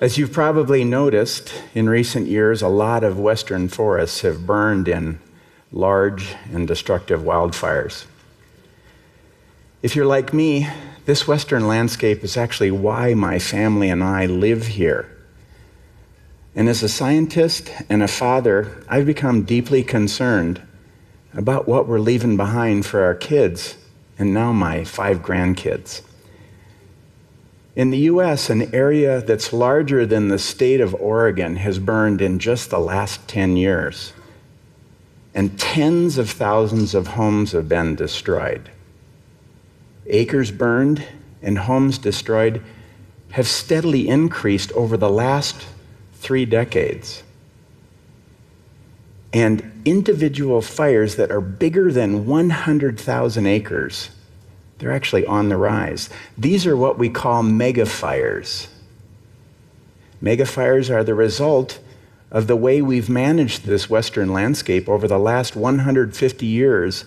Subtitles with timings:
[0.00, 5.18] As you've probably noticed, in recent years, a lot of western forests have burned in
[5.72, 8.04] large and destructive wildfires.
[9.82, 10.68] If you're like me,
[11.04, 15.16] this western landscape is actually why my family and I live here.
[16.54, 20.62] And as a scientist and a father, I've become deeply concerned
[21.34, 23.76] about what we're leaving behind for our kids
[24.16, 26.02] and now my five grandkids.
[27.78, 32.40] In the US, an area that's larger than the state of Oregon has burned in
[32.40, 34.12] just the last 10 years.
[35.32, 38.68] And tens of thousands of homes have been destroyed.
[40.08, 41.04] Acres burned
[41.40, 42.64] and homes destroyed
[43.30, 45.64] have steadily increased over the last
[46.14, 47.22] three decades.
[49.32, 54.10] And individual fires that are bigger than 100,000 acres
[54.78, 56.08] they're actually on the rise.
[56.36, 58.68] These are what we call megafires.
[60.22, 61.80] Megafires are the result
[62.30, 67.04] of the way we've managed this Western landscape over the last 150 years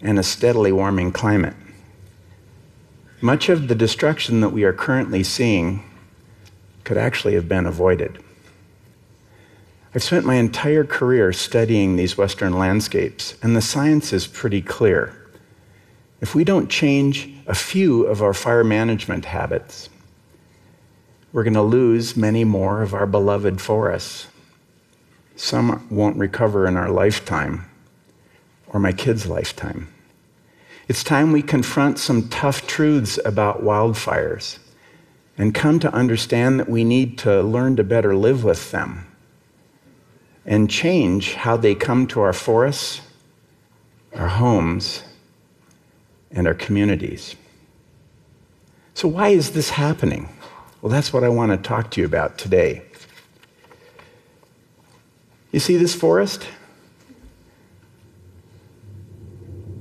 [0.00, 1.54] and a steadily warming climate.
[3.20, 5.84] Much of the destruction that we are currently seeing
[6.84, 8.22] could actually have been avoided.
[9.94, 15.21] I've spent my entire career studying these Western landscapes, and the science is pretty clear.
[16.22, 19.90] If we don't change a few of our fire management habits,
[21.32, 24.28] we're going to lose many more of our beloved forests.
[25.34, 27.68] Some won't recover in our lifetime
[28.68, 29.88] or my kids' lifetime.
[30.86, 34.58] It's time we confront some tough truths about wildfires
[35.36, 39.06] and come to understand that we need to learn to better live with them
[40.46, 43.00] and change how they come to our forests,
[44.14, 45.02] our homes,
[46.32, 47.36] and our communities.
[48.94, 50.28] So, why is this happening?
[50.80, 52.82] Well, that's what I want to talk to you about today.
[55.52, 56.46] You see this forest?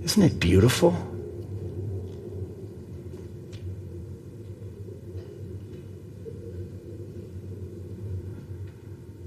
[0.03, 0.91] Isn't it beautiful?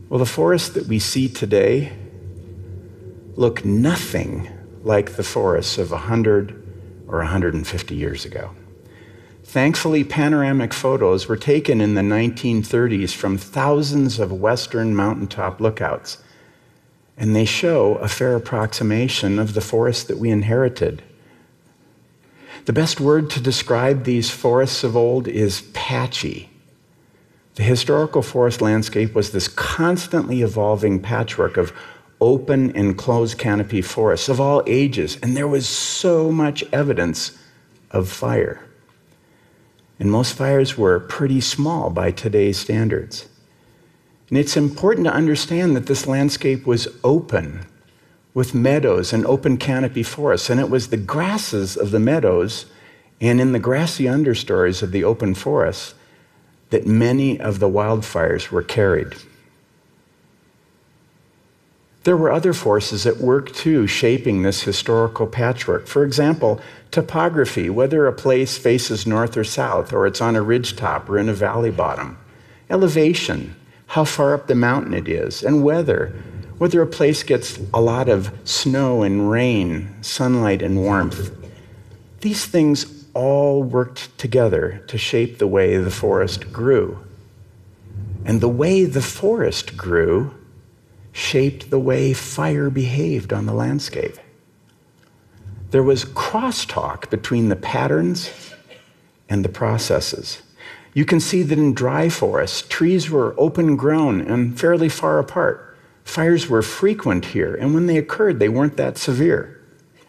[0.09, 1.93] Well, the forests that we see today
[3.35, 4.49] look nothing
[4.85, 6.64] like the forests of 100
[7.15, 8.51] or 150 years ago.
[9.45, 16.19] Thankfully, panoramic photos were taken in the 1930s from thousands of western mountaintop lookouts,
[17.17, 21.03] and they show a fair approximation of the forest that we inherited.
[22.65, 26.51] The best word to describe these forests of old is patchy.
[27.55, 31.73] The historical forest landscape was this constantly evolving patchwork of
[32.21, 37.39] open and closed canopy forests of all ages, and there was so much evidence
[37.91, 38.61] of fire.
[39.99, 43.29] And most fires were pretty small by today's standards.
[44.29, 47.67] And it's important to understand that this landscape was open
[48.33, 52.67] with meadows and open canopy forests, and it was the grasses of the meadows
[53.21, 55.95] and in the grassy understories of the open forests
[56.71, 59.15] that many of the wildfires were carried.
[62.05, 65.87] There were other forces at work too, shaping this historical patchwork.
[65.87, 66.61] For example,
[66.91, 71.19] topography, whether a place faces north or south, or it's on a ridge top or
[71.19, 72.19] in a valley bottom.
[72.69, 73.57] Elevation,
[73.87, 76.15] how far up the mountain it is, and weather,
[76.59, 81.35] whether a place gets a lot of snow and rain, sunlight and warmth.
[82.21, 86.99] These things all worked together to shape the way the forest grew.
[88.27, 90.35] And the way the forest grew
[91.15, 94.19] shaped the way fire behaved on the landscape.
[95.71, 98.31] There was crosstalk between the patterns
[99.29, 100.43] and the processes.
[100.93, 105.77] You can see that in dry forests, trees were open grown and fairly far apart.
[106.03, 109.61] Fires were frequent here, and when they occurred, they weren't that severe.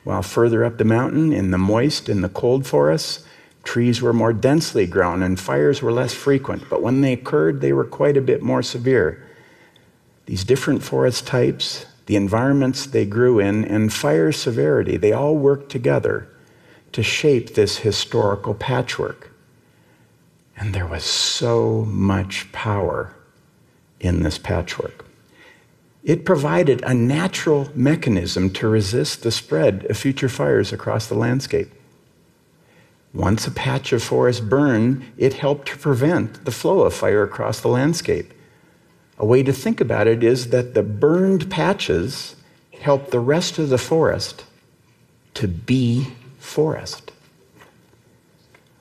[0.03, 3.23] While further up the mountain, in the moist and the cold forests,
[3.63, 6.67] trees were more densely grown and fires were less frequent.
[6.67, 9.24] But when they occurred, they were quite a bit more severe
[10.25, 15.71] these different forest types, the environments they grew in, and fire severity, they all worked
[15.71, 16.27] together
[16.91, 19.31] to shape this historical patchwork.
[20.57, 23.13] And there was so much power
[23.99, 25.05] in this patchwork.
[26.03, 31.73] It provided a natural mechanism to resist the spread of future fires across the landscape.
[33.13, 37.59] Once a patch of forest burned, it helped to prevent the flow of fire across
[37.59, 38.33] the landscape.
[39.17, 42.35] A way to think about it is that the burned patches
[42.81, 44.43] help the rest of the forest
[45.35, 46.07] to be
[46.39, 47.11] forest.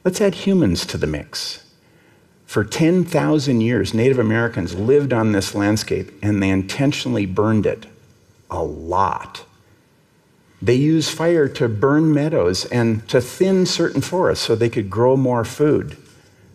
[0.05, 1.65] Let's add humans to the mix.
[2.47, 7.87] For 10,000 years, Native Americans lived on this landscape and they intentionally burned it
[8.51, 9.45] a lot.
[10.61, 15.17] They used fire to burn meadows and to thin certain forests so they could grow
[15.17, 15.97] more food.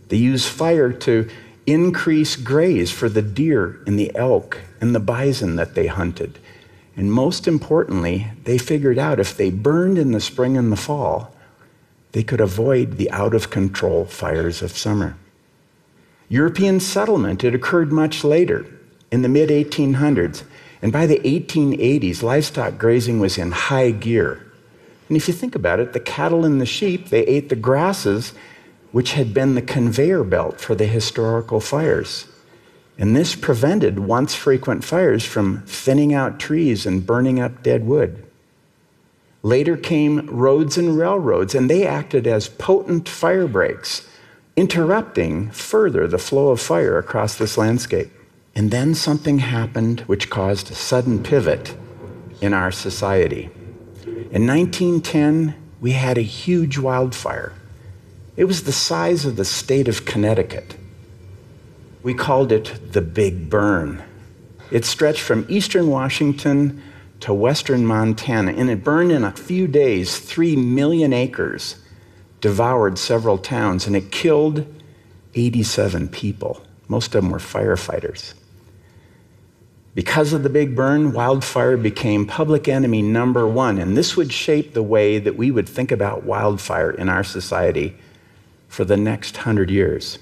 [0.08, 1.30] They used fire to
[1.72, 6.40] increase graze for the deer and the elk and the bison that they hunted.
[6.96, 11.34] And most importantly, they figured out if they burned in the spring and the fall,
[12.12, 15.16] they could avoid the out of control fires of summer.
[16.28, 18.66] European settlement, it occurred much later,
[19.12, 20.44] in the mid 1800s.
[20.82, 24.46] And by the 1880s, livestock grazing was in high gear.
[25.08, 28.34] And if you think about it, the cattle and the sheep, they ate the grasses,
[28.92, 32.28] which had been the conveyor belt for the historical fires.
[32.98, 38.26] And this prevented once frequent fires from thinning out trees and burning up dead wood.
[39.42, 44.06] Later came roads and railroads, and they acted as potent fire breaks,
[44.58, 48.12] interrupting further the flow of fire across this landscape.
[48.54, 51.78] And then something happened which caused a sudden pivot
[52.42, 53.50] in our society.
[54.06, 57.54] In 1910, we had a huge wildfire.
[58.40, 60.78] It was the size of the state of Connecticut.
[62.04, 64.02] We called it the Big Burn.
[64.72, 66.82] It stretched from eastern Washington
[67.20, 71.84] to western Montana, and it burned in a few days three million acres,
[72.40, 74.66] devoured several towns, and it killed
[75.36, 76.66] 87 people.
[76.88, 78.36] Most of them were firefighters.
[79.96, 84.74] Because of the big burn, wildfire became public enemy number one, and this would shape
[84.74, 87.98] the way that we would think about wildfire in our society
[88.70, 90.20] for the next hundred years.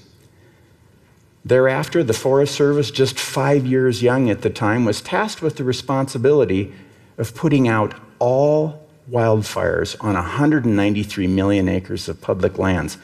[1.44, 5.64] Thereafter, the Forest Service, just five years young at the time, was tasked with the
[5.64, 6.72] responsibility
[7.16, 12.98] of putting out all wildfires on 193 million acres of public lands.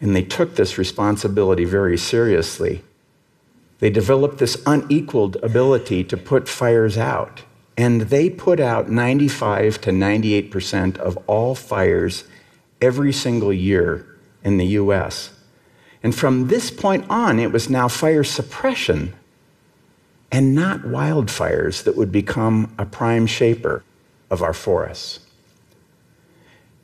[0.00, 2.82] And they took this responsibility very seriously.
[3.78, 7.42] They developed this unequaled ability to put fires out.
[7.76, 12.24] And they put out 95 to 98% of all fires
[12.80, 14.11] every single year
[14.44, 15.30] in the US.
[16.02, 19.14] And from this point on, it was now fire suppression
[20.30, 23.84] and not wildfires that would become a prime shaper
[24.30, 25.20] of our forests.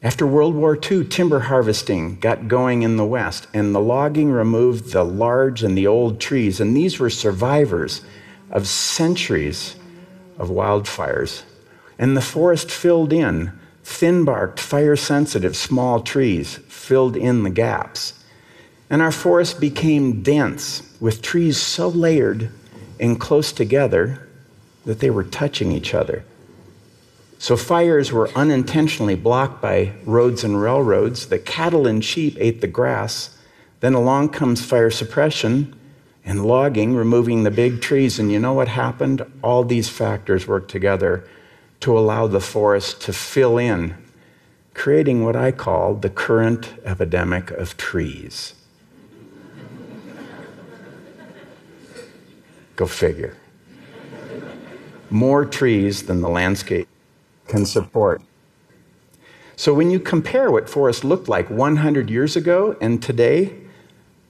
[0.00, 4.92] After World War II, timber harvesting got going in the West, and the logging removed
[4.92, 8.02] the large and the old trees, and these were survivors
[8.50, 9.74] of centuries
[10.38, 11.42] of wildfires.
[11.98, 13.58] And the forest filled in,
[13.88, 18.22] thin barked, fire sensitive small trees filled in the gaps.
[18.90, 22.50] And our forest became dense with trees so layered
[23.00, 24.28] and close together
[24.84, 26.22] that they were touching each other.
[27.38, 31.26] So fires were unintentionally blocked by roads and railroads.
[31.26, 33.38] The cattle and sheep ate the grass.
[33.80, 35.74] Then along comes fire suppression
[36.24, 38.18] and logging, removing the big trees.
[38.18, 39.24] And you know what happened?
[39.42, 41.26] All these factors worked together
[41.80, 43.96] to allow the forest to fill in,
[44.74, 48.54] creating what I call the current epidemic of trees.
[52.76, 53.36] Go figure.
[55.10, 56.88] More trees than the landscape
[57.48, 58.22] can support.
[59.56, 63.56] So when you compare what forests looked like 100 years ago and today,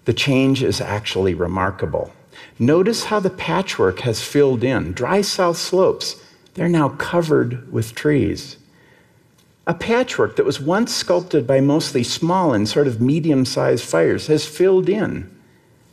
[0.06, 2.10] the change is actually remarkable.
[2.58, 4.92] Notice how the patchwork has filled in.
[4.92, 6.16] Dry south slopes,
[6.58, 8.56] they're now covered with trees.
[9.68, 14.26] A patchwork that was once sculpted by mostly small and sort of medium sized fires
[14.26, 15.30] has filled in.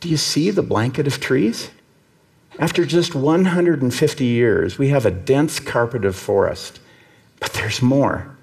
[0.00, 1.70] Do you see the blanket of trees?
[2.58, 6.80] After just 150 years, we have a dense carpet of forest.
[7.38, 8.36] But there's more.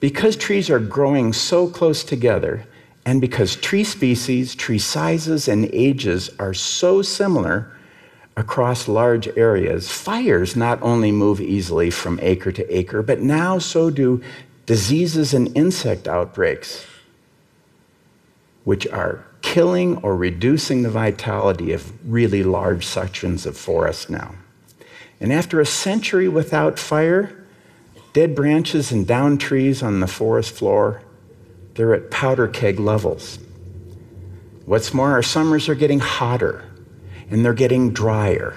[0.00, 2.66] Because trees are growing so close together,
[3.06, 7.70] and because tree species, tree sizes, and ages are so similar
[8.36, 13.90] across large areas, fires not only move easily from acre to acre, but now so
[13.90, 14.22] do
[14.66, 16.86] diseases and insect outbreaks,
[18.64, 24.34] which are killing or reducing the vitality of really large sections of forest now.
[25.20, 27.44] And after a century without fire,
[28.14, 31.02] Dead branches and down trees on the forest floor,
[31.74, 33.40] they're at powder keg levels.
[34.66, 36.62] What's more, our summers are getting hotter,
[37.30, 38.54] and they're getting drier,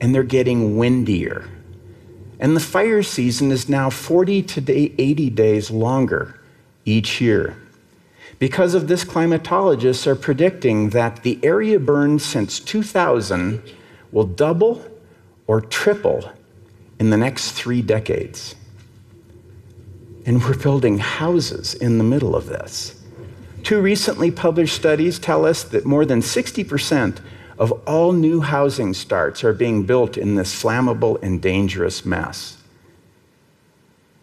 [0.00, 1.48] and they're getting windier.
[2.40, 6.40] And the fire season is now 40 to 80 days longer
[6.84, 7.56] each year.
[8.38, 13.62] Because of this, climatologists are predicting that the area burned since 2000
[14.12, 14.84] will double
[15.46, 16.30] or triple
[16.98, 18.54] in the next three decades.
[20.26, 23.00] And we're building houses in the middle of this.
[23.62, 27.18] Two recently published studies tell us that more than 60%
[27.58, 32.56] of all new housing starts are being built in this flammable and dangerous mess.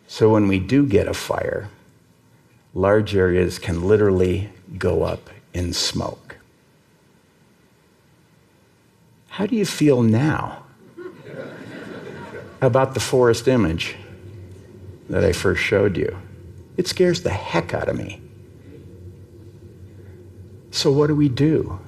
[0.08, 1.70] So when we do get a fire,
[2.74, 6.38] large areas can literally go up in smoke.
[9.30, 10.64] How do you feel now
[12.62, 13.96] about the forest image
[15.10, 16.18] that I first showed you?
[16.76, 18.22] It scares the heck out of me.
[20.72, 21.80] So, what do we do?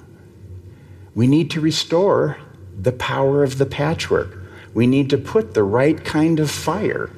[1.14, 2.38] We need to restore
[2.80, 4.38] the power of the patchwork.
[4.74, 7.10] We need to put the right kind of fire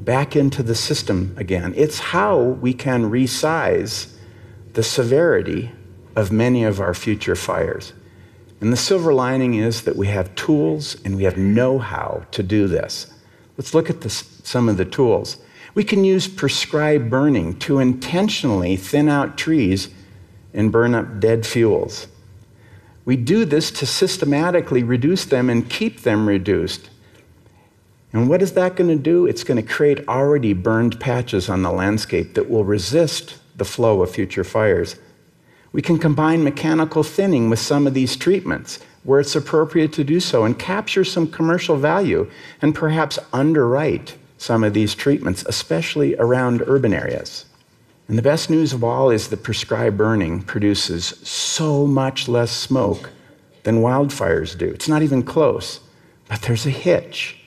[0.00, 1.72] back into the system again.
[1.76, 4.12] It's how we can resize
[4.74, 5.70] the severity
[6.16, 7.92] of many of our future fires.
[8.60, 12.42] And the silver lining is that we have tools and we have know how to
[12.42, 13.12] do this.
[13.56, 15.38] Let's look at this, some of the tools.
[15.74, 19.88] We can use prescribed burning to intentionally thin out trees
[20.52, 22.06] and burn up dead fuels.
[23.04, 26.90] We do this to systematically reduce them and keep them reduced.
[28.12, 29.26] And what is that going to do?
[29.26, 34.02] It's going to create already burned patches on the landscape that will resist the flow
[34.02, 34.96] of future fires.
[35.72, 40.20] We can combine mechanical thinning with some of these treatments where it's appropriate to do
[40.20, 42.30] so and capture some commercial value
[42.60, 47.46] and perhaps underwrite some of these treatments, especially around urban areas.
[48.12, 53.08] And the best news of all is that prescribed burning produces so much less smoke
[53.62, 54.66] than wildfires do.
[54.66, 55.80] It's not even close,
[56.28, 57.38] but there's a hitch.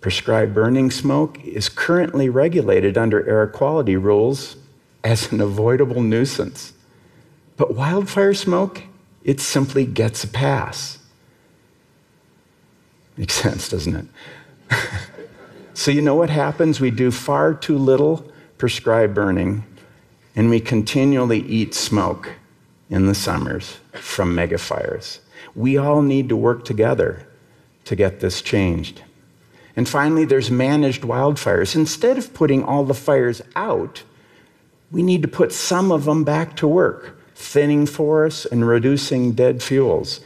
[0.00, 4.54] Prescribed burning smoke is currently regulated under air quality rules
[5.02, 6.74] as an avoidable nuisance.
[7.56, 8.82] But wildfire smoke,
[9.24, 11.00] it simply gets a pass.
[13.16, 14.06] Makes sense, doesn't it?
[15.74, 16.80] so, you know what happens?
[16.80, 19.64] We do far too little prescribed burning,
[20.34, 22.32] and we continually eat smoke
[22.88, 25.18] in the summers from megafires.
[25.54, 27.26] We all need to work together
[27.84, 29.02] to get this changed.
[29.76, 31.74] And finally, there's managed wildfires.
[31.74, 34.02] Instead of putting all the fires out,
[34.90, 39.62] we need to put some of them back to work thinning forests and reducing dead
[39.62, 40.20] fuels.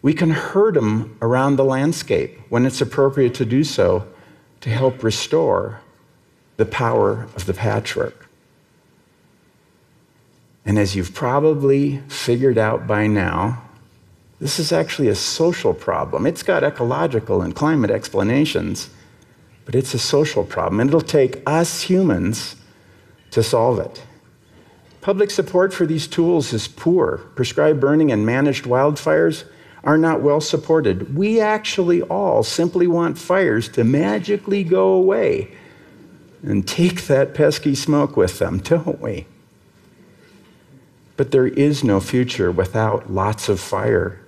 [0.00, 4.08] We can herd them around the landscape when it's appropriate to do so
[4.62, 5.80] to help restore
[6.56, 8.28] the power of the patchwork.
[10.64, 13.62] And as you've probably figured out by now,
[14.40, 16.26] this is actually a social problem.
[16.26, 18.90] It's got ecological and climate explanations,
[19.64, 20.80] but it's a social problem.
[20.80, 22.56] And it'll take us humans
[23.30, 24.02] to solve it.
[25.00, 27.18] Public support for these tools is poor.
[27.34, 29.44] Prescribed burning and managed wildfires
[29.84, 31.16] are not well supported.
[31.16, 35.52] We actually all simply want fires to magically go away
[36.42, 39.26] and take that pesky smoke with them, don't we?
[41.16, 44.20] But there is no future without lots of fire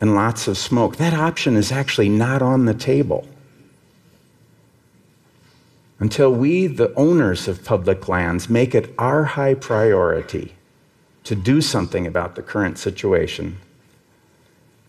[0.00, 0.96] and lots of smoke.
[0.96, 3.26] That option is actually not on the table
[5.98, 10.52] until we, the owners of public lands, make it our high priority
[11.24, 13.56] to do something about the current situation,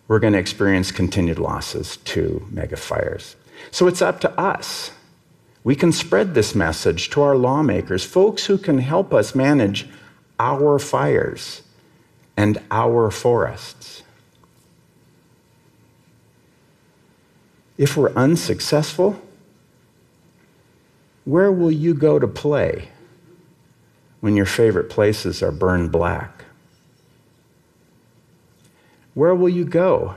[0.08, 3.36] we're going to experience continued losses to megafires.
[3.72, 4.92] So it's up to us.
[5.64, 9.88] We can spread this message to our lawmakers, folks who can help us manage
[10.40, 11.62] our fires
[12.36, 14.04] and our forests.
[17.78, 19.22] If we're unsuccessful,
[21.26, 22.90] where will you go to play
[24.20, 26.46] when your favorite places are burned black?
[29.14, 30.16] Where will you go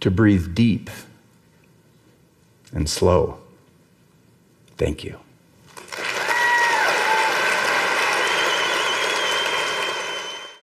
[0.00, 0.90] to breathe deep
[2.72, 3.38] and slow?
[4.76, 5.18] Thank you.